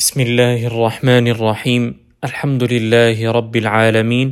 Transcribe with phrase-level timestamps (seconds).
[0.00, 1.82] بسم الله الرحمن الرحيم
[2.24, 4.28] الحمد لله رب العالمين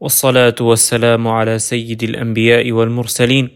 [0.00, 3.48] والصلاة والسلام على سيد الأنبياء والمرسلين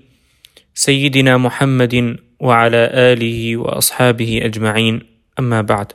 [0.75, 5.03] سيدنا محمد وعلى آله وأصحابه أجمعين
[5.39, 5.93] أما بعد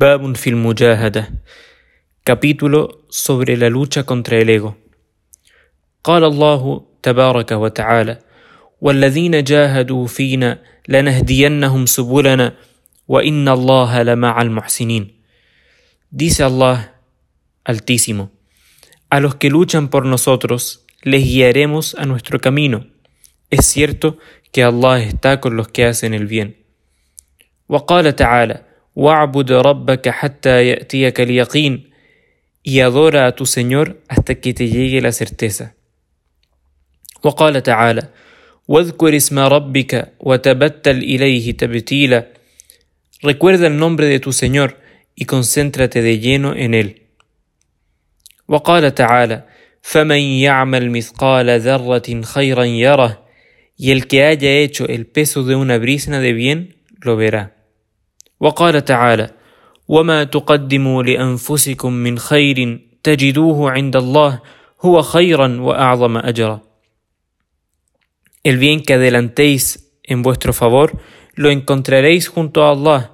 [0.00, 1.28] باب في المجاهدة
[2.24, 4.74] Capítulo sobre la lucha contra el ego.
[6.04, 8.18] قال الله تبارك وتعالى:
[8.80, 10.58] والذين جاهدوا فينا
[10.88, 12.52] لنهدينهم سبلنا
[13.08, 15.16] وإن الله لمع المحسنين.
[16.10, 16.96] Dice Allah
[17.66, 18.30] Altísimo:
[19.10, 22.86] A los que luchan por nosotros les guiaremos a nuestro camino.
[23.50, 24.18] Es cierto
[24.52, 26.54] que Allah está con los que hacen el bien.
[27.68, 28.64] وقال تعالى:
[28.96, 31.90] واعبد ربك حتى يأتيك اليقين
[32.62, 35.74] y adora a tu Señor hasta que te llegue la certeza.
[37.22, 38.08] وقال تعالى:
[38.68, 42.35] واذكر اسم ربك وتبتل إليه تبتيلا
[43.21, 44.79] Recuerda el nombre de tu Señor
[45.15, 47.01] y concéntrate de lleno en él.
[48.47, 49.45] وقال تعالى:
[49.81, 53.21] فمن يعمل مثقال ذرة خيرا يره
[53.77, 57.51] y el que haya hecho el peso de una brisna de bien lo verá.
[58.39, 59.29] وقال تعالى:
[59.87, 64.41] وما تقدموا لأنفسكم من خير تجدوه عند الله
[64.81, 66.61] هو خيرا وأعظم أجرا.
[68.43, 70.99] El bien que adelantéis en vuestro favor
[71.35, 73.11] lo encontraréis junto a Allah.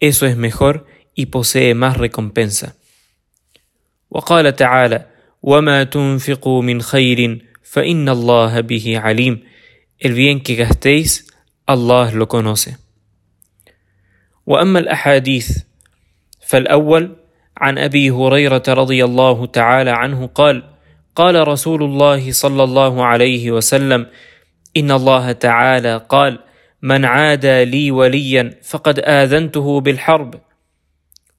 [0.00, 2.74] Eso es mejor y posee más recompensa.
[4.10, 5.06] وقال تعالى:
[5.42, 9.44] وما تنفقوا من خير فإن الله به عليم.
[9.98, 11.26] El bien que gastéis,
[11.66, 12.76] Allah lo conoce.
[14.46, 15.58] وأما الأحاديث
[16.46, 17.16] فالأول
[17.56, 20.62] عن أبي هريرة رضي الله تعالى عنه قال:
[21.14, 24.06] قال رسول الله صلى الله عليه وسلم:
[24.76, 26.38] إن الله تعالى قال:
[26.81, 30.35] من عادى لي وليا فقد آذنته بالحرب.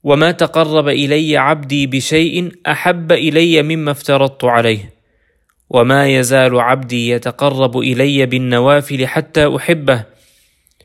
[0.02, 4.94] وما تقرب إلي عبدي بشيء أحب إلي مما افترضت عليه.
[5.70, 10.04] وما يزال عبدي يتقرب إلي بالنوافل حتى أحبه.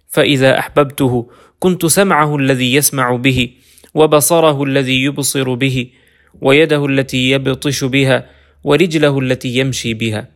[0.09, 3.50] فإذا أحببته كنت سمعه الذي يسمع به
[3.94, 5.90] وبصره الذي يبصر به
[6.42, 8.30] ويده التي يبطش بها
[8.63, 10.30] ورجله التي يمشي بها.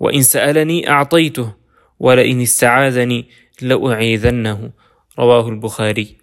[0.00, 1.61] وإن سألني أعطيته
[2.01, 3.29] ولئن استعاذني
[3.61, 4.71] لأعيذنه
[5.19, 6.17] رواه البخاري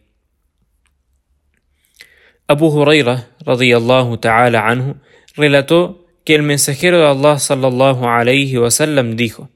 [2.47, 5.01] Abu Huraira radiyallahu ta'ala anhu
[5.35, 9.49] relató que el mensajero de Allah sallallahu alayhi wasallam dijo: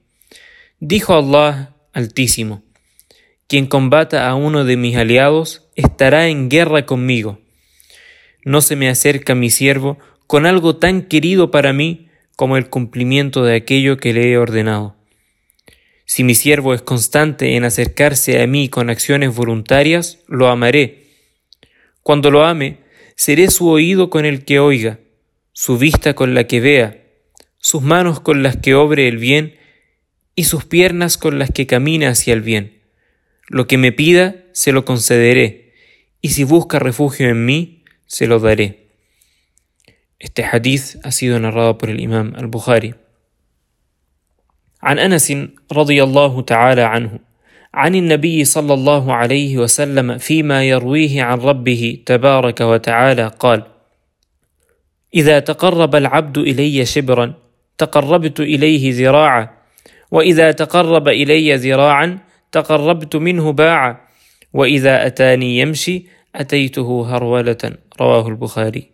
[0.79, 2.63] Dijo Allah Altísimo:
[3.47, 7.39] Quien combata a uno de mis aliados estará en guerra conmigo.
[8.43, 9.97] No se me acerca mi siervo
[10.27, 14.95] con algo tan querido para mí como el cumplimiento de aquello que le he ordenado.
[16.04, 21.04] Si mi siervo es constante en acercarse a mí con acciones voluntarias, lo amaré.
[22.02, 22.78] Cuando lo ame,
[23.16, 24.98] seré su oído con el que oiga,
[25.52, 27.02] su vista con la que vea,
[27.58, 29.56] sus manos con las que obre el bien
[30.34, 32.82] y sus piernas con las que camine hacia el bien.
[33.48, 35.72] Lo que me pida, se lo concederé,
[36.20, 38.88] y si busca refugio en mí, se lo daré.
[40.18, 42.94] Este hadith ha sido narrado por el imam al-Bukhari.
[44.84, 45.32] عن أنس
[45.72, 47.18] رضي الله تعالى عنه
[47.74, 53.62] عن النبي صلى الله عليه وسلم فيما يرويه عن ربه تبارك وتعالى قال
[55.14, 57.34] إذا تقرب العبد إلي شبرا
[57.78, 59.50] تقربت إليه ذراعا
[60.10, 62.18] وإذا تقرب إلي ذراعا
[62.52, 63.96] تقربت منه باعا
[64.52, 68.90] وإذا أتاني يمشي أتيته هرولة رواه البخاري.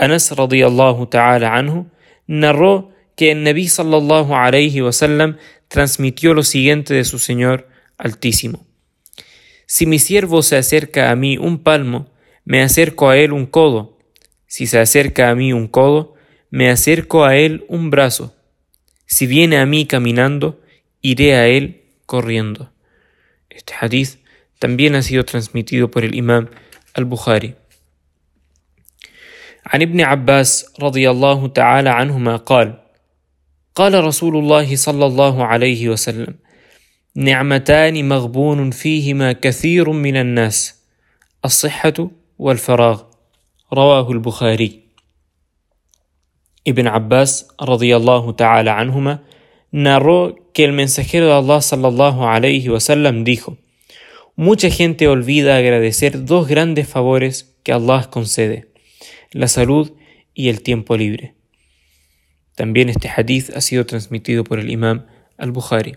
[0.00, 1.86] أنس رضي الله تعالى عنه
[2.28, 5.37] narró que el Nabi sallallahu alayhi wasallam
[5.67, 8.65] transmitió lo siguiente de su Señor Altísimo.
[9.65, 12.09] Si mi siervo se acerca a mí un palmo,
[12.45, 13.99] me acerco a él un codo.
[14.47, 16.15] Si se acerca a mí un codo,
[16.49, 18.33] me acerco a él un brazo.
[19.05, 20.59] Si viene a mí caminando,
[21.01, 22.71] iré a él corriendo.
[23.49, 24.17] Este hadith
[24.57, 26.49] también ha sido transmitido por el imam
[26.93, 27.55] al-Bukhari.
[29.65, 32.82] عن ابن عباس رضي الله تعالى عنهما قال
[33.74, 36.34] قال رسول الله صلى الله عليه وسلم
[37.14, 40.84] نعمتان مغبون فيهما كثير من الناس
[41.44, 43.02] الصحة والفراغ
[43.72, 44.84] رواه البخاري
[46.66, 49.22] Ibn Abbas radiyallahu ta'ala anhuma
[49.70, 53.58] narró que el mensajero de Allah sallallahu alayhi wasallam dijo:
[54.34, 58.72] Mucha gente olvida agradecer dos grandes favores que Allah concede,
[59.32, 59.92] la salud
[60.32, 61.34] y el tiempo libre.
[62.56, 65.06] También este hadith ha sido transmitido por el imam
[65.38, 65.96] al-Bukhari.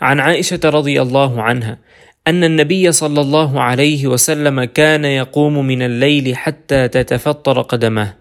[0.00, 1.78] عن عائشة رضي الله عنها
[2.26, 8.14] أن النبي صلى الله عليه وسلم كان يقوم من الليل حتى تتفطر قدماه.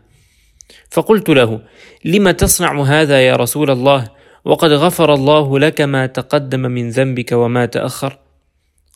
[0.91, 1.61] فقلت له
[2.05, 4.09] لم تصنع هذا يا رسول الله؟
[4.45, 8.19] وقد غفر الله لك ما تقدم من ذنبك وما تأخر.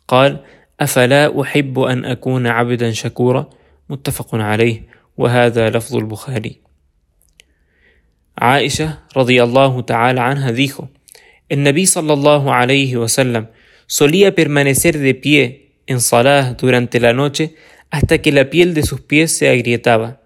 [0.08, 0.40] قال
[0.80, 3.50] أفلا أحب أن أكون عبدا شكورا؟
[3.90, 4.88] متفق عليه
[5.18, 6.71] وهذا لفظ البخاري.
[8.42, 10.90] Aisha radiyallahu ta'ala anha dijo,
[11.48, 13.50] el Nabi sallallahu alayhi wasallam
[13.86, 17.56] solía permanecer de pie en Salah durante la noche
[17.92, 20.22] hasta que la piel de sus pies se agrietaba.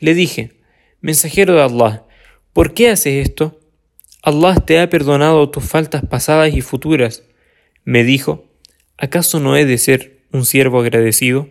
[0.00, 0.52] Le dije,
[1.02, 2.06] Mensajero de Allah,
[2.54, 3.60] ¿por qué haces esto?
[4.22, 7.24] Allah te ha perdonado tus faltas pasadas y futuras.
[7.84, 8.46] Me dijo,
[8.96, 11.46] ¿acaso no he de ser un siervo agradecido?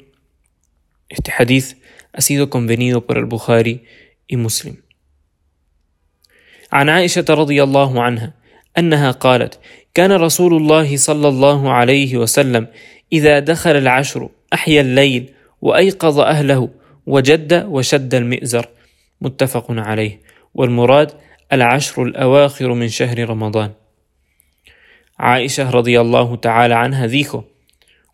[1.08, 1.78] Este hadith
[2.14, 3.84] ha sido convenido por el Bukhari
[4.28, 4.83] y Muslim.
[6.74, 8.34] عن عائشة رضي الله عنها
[8.78, 9.60] أنها قالت:
[9.94, 12.68] كان رسول الله صلى الله عليه وسلم
[13.14, 15.30] إذا دخل العشر أحيا الليل
[15.62, 16.70] وأيقظ أهله
[17.06, 18.66] وجد وشد المئزر
[19.22, 20.20] متفق عليه
[20.54, 21.12] والمراد
[21.54, 23.72] العشر الأواخر من شهر رمضان.
[25.18, 27.46] Aisha radiallahu ta'ala anha dijo,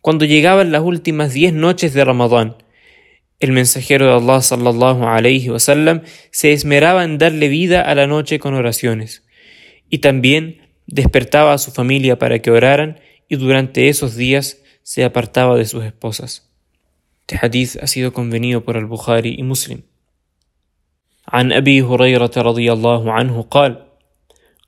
[0.02, 2.56] cuando llegaban las últimas diez noches de Ramadán,
[3.39, 6.01] el mensajero de Allah sallallahu alayhi wasallam
[6.31, 9.23] se esmeraba en darle vida a la noche con oraciones,
[9.89, 15.57] y también despertaba a su familia para que oraran y durante esos días se apartaba
[15.57, 16.51] de sus esposas.
[17.27, 19.83] Este hadith ha sido convenido por al-Bukhari y Muslim.
[21.27, 23.85] عن أبي هريرة رضي الله عنه قال: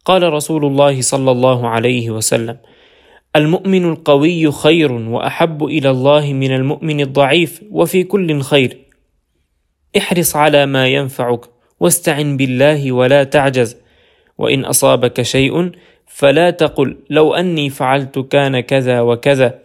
[0.03, 2.57] قال رسول الله صلى الله عليه وسلم:
[3.36, 8.78] المؤمن القوي خير وأحب إلى الله من المؤمن الضعيف وفي كل خير.
[9.96, 11.40] احرص على ما ينفعك
[11.80, 13.76] واستعن بالله ولا تعجز.
[14.38, 15.70] وإن أصابك شيء
[16.06, 19.58] فلا تقل لو أني فعلت كان كذا وكذا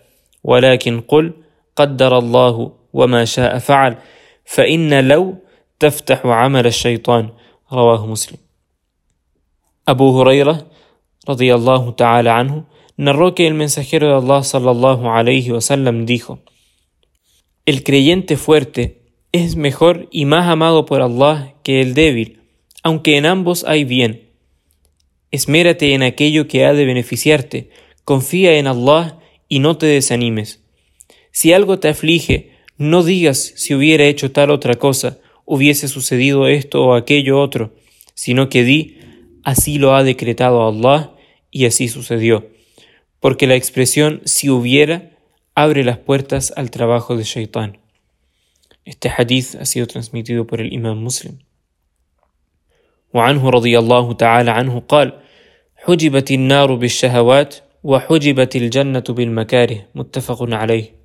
[0.43, 1.33] ولكن قل
[1.75, 3.95] قدر الله وما شاء فعل
[4.45, 5.35] فإن لو
[5.79, 7.29] تفتح عمل الشيطان.
[7.73, 8.37] رواه مسلم.
[9.87, 10.67] Abu Huraira,
[11.27, 16.39] radiyallahu ta'ala anhu, narró que el mensajero de Allah sallallahu alayhi wasallam dijo:
[17.65, 19.01] El creyente fuerte
[19.31, 22.41] es mejor y más amado por Allah que el débil,
[22.83, 24.29] aunque en ambos hay bien.
[25.31, 27.69] Esmérate en aquello que ha de beneficiarte,
[28.03, 30.63] confía en Allah y no te desanimes.
[31.31, 36.83] Si algo te aflige, no digas si hubiera hecho tal otra cosa, hubiese sucedido esto
[36.85, 37.75] o aquello otro,
[38.13, 38.97] sino que di,
[39.43, 41.13] así lo ha decretado Allah
[41.51, 42.49] y así sucedió,
[43.20, 45.10] porque la expresión si hubiera
[45.54, 47.78] abre las puertas al trabajo de Shaitán.
[48.84, 51.38] Este hadith ha sido transmitido por el imam muslim.
[53.14, 55.12] وعنه رضي الله تعالى عنه قال
[55.76, 61.02] حجبت النار بالشهوات وحجبت الجنة بالمكاره متفق عليه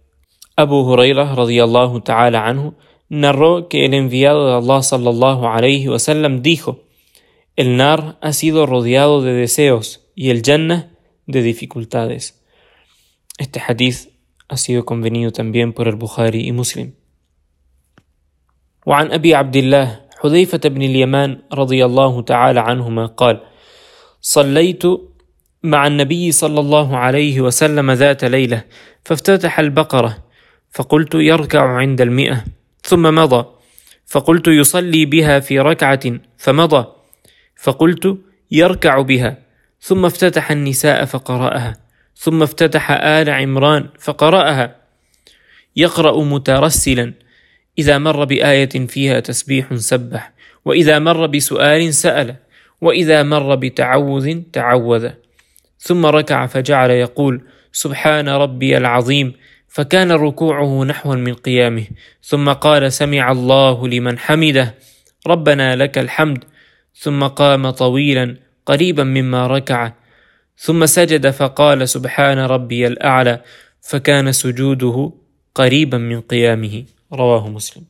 [0.59, 2.73] Abu Huraira radiyallahu ta'ala anhu
[3.09, 6.79] narró que el enviado de Allah sallallahu alayhi wasallam dijo
[7.55, 10.90] El nar ha sido rodeado de deseos y el Jannah
[11.26, 12.42] de dificultades.
[13.38, 14.08] Este hadith
[14.48, 16.94] ha sido convenido también por el Bukhari y Muslim.
[18.86, 23.40] وعن أبي عبد الله حذيفة بن اليمان رضي الله تعالى عنهما قال:
[24.20, 24.82] صليت
[25.62, 28.64] مع النبي صلى الله عليه وسلم ذات ليلة
[29.04, 30.18] فافتتح البقرة
[30.70, 32.44] فقلت يركع عند المئة
[32.82, 33.46] ثم مضى
[34.06, 36.00] فقلت يصلي بها في ركعة
[36.38, 36.86] فمضى
[37.56, 38.18] فقلت
[38.50, 39.41] يركع بها
[39.82, 41.76] ثم افتتح النساء فقرأها.
[42.16, 44.76] ثم افتتح آل عمران فقرأها.
[45.76, 47.12] يقرأ مترسلا.
[47.78, 50.32] إذا مر بآية فيها تسبيح سبح.
[50.64, 52.34] وإذا مر بسؤال سأل.
[52.80, 55.10] وإذا مر بتعوذ تعوذ.
[55.78, 59.32] ثم ركع فجعل يقول سبحان ربي العظيم.
[59.68, 61.86] فكان ركوعه نحوا من قيامه.
[62.22, 64.74] ثم قال سمع الله لمن حمده.
[65.26, 66.44] ربنا لك الحمد.
[66.94, 68.51] ثم قام طويلا.
[68.66, 69.92] قريبا مما ركع
[70.56, 73.40] ثم سجد فقال سبحان ربي الاعلى
[73.80, 75.12] فكان سجوده
[75.54, 77.84] قريبا من قيامه رواه مسلم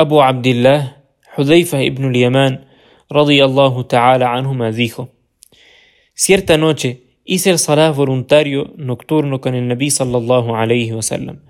[0.00, 2.64] ابو عبد الله حذيفه ابن اليمان
[3.12, 5.08] رضي الله تعالى عنهما dijo
[6.14, 11.40] Cierta noche hice el salah voluntario nocturno con el Nabi sallallahu alayhi wasallam.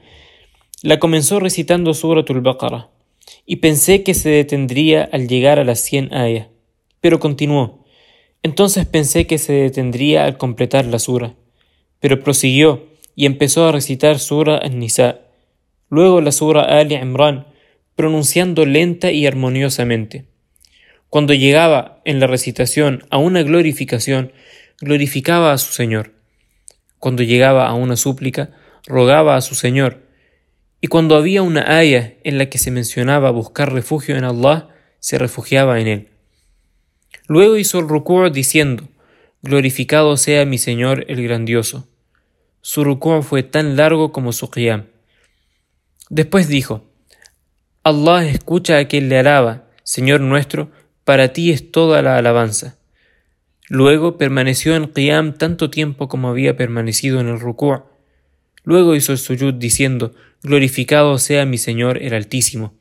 [0.82, 2.88] La comenzó recitando Suratul Baqarah
[3.46, 6.46] y pensé que se detendría al llegar a las 100 ayas,
[7.00, 7.84] pero continuó.
[8.42, 11.34] Entonces pensé que se detendría al completar la sura,
[12.00, 15.20] pero prosiguió y empezó a recitar Sura An-Nisa,
[15.90, 17.46] luego la Sura Ali Imran,
[17.96, 20.24] pronunciando lenta y armoniosamente.
[21.10, 24.32] Cuando llegaba en la recitación a una glorificación,
[24.80, 26.14] glorificaba a su Señor.
[26.98, 28.52] Cuando llegaba a una súplica,
[28.86, 30.06] rogaba a su Señor.
[30.80, 35.18] Y cuando había una aya en la que se mencionaba buscar refugio en Allah, se
[35.18, 36.08] refugiaba en él.
[37.30, 38.88] Luego hizo el ruku' diciendo,
[39.40, 41.86] Glorificado sea mi Señor el grandioso.
[42.60, 44.86] Su ruku' fue tan largo como su qiyam.
[46.08, 46.90] Después dijo,
[47.84, 50.72] Allah escucha a quien le alaba, Señor nuestro,
[51.04, 52.78] para ti es toda la alabanza.
[53.68, 57.84] Luego permaneció en qiyam tanto tiempo como había permanecido en el ruku'.
[58.64, 62.74] Luego hizo el suyud diciendo, Glorificado sea mi Señor el Altísimo.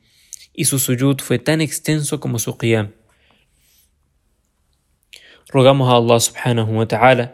[0.52, 2.94] Y su suyud fue tan extenso como su qiyam.
[5.49, 7.31] Rogamos a Allah subhanahu wa ta'ala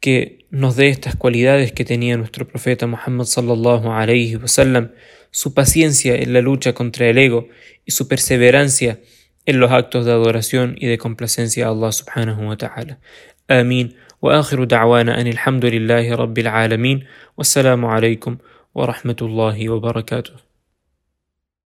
[0.00, 4.92] que nos dé estas cualidades que tenía nuestro profeta Muhammad sallallahu alayhi wasallam,
[5.30, 7.48] su paciencia en la lucha contra el ego
[7.84, 9.00] y su perseverancia
[9.44, 12.98] en los actos de adoración y de complacencia a Allah subhanahu wa ta'ala.
[13.48, 13.96] Amén.
[14.22, 18.36] وآخر دعوانا أن الحمد لله رب العالمين والسلام عليكم
[18.74, 20.32] ورحمة الله وبركاته